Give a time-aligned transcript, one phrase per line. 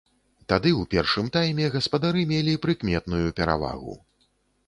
[0.51, 3.93] Тады ў першым тайме гаспадары мелі прыкметную перавагу.